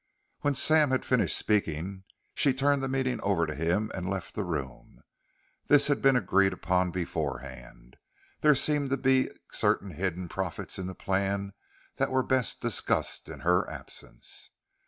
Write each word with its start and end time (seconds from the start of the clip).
When 0.39 0.55
Sam 0.55 0.89
had 0.89 1.05
finished 1.05 1.37
speaking, 1.37 2.05
she 2.33 2.55
turned 2.55 2.81
the 2.81 2.87
meeting 2.89 3.21
over 3.21 3.45
to 3.45 3.53
him 3.53 3.91
and 3.93 4.09
left 4.09 4.33
the 4.33 4.43
room. 4.43 5.03
This 5.67 5.89
had 5.89 6.01
been 6.01 6.15
agreed 6.15 6.55
on 6.65 6.89
beforehand 6.89 7.97
there 8.39 8.55
seemed 8.55 8.89
to 8.89 8.97
be 8.97 9.29
certain 9.51 9.91
hidden 9.91 10.27
profits 10.27 10.79
in 10.79 10.87
the 10.87 10.95
plan 10.95 11.53
that 11.97 12.09
were 12.09 12.23
best 12.23 12.61
discussed 12.61 13.29
in 13.29 13.41
her 13.41 13.69
absence. 13.69 14.49